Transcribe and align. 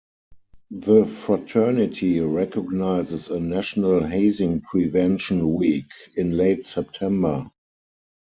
The 0.71 1.05
fraternity 1.05 2.21
recognizes 2.21 3.29
a 3.29 3.39
National 3.39 4.03
Hazing 4.03 4.61
Prevention 4.61 5.53
Week 5.53 5.85
in 6.17 6.35
late 6.35 6.65
September. 6.65 7.51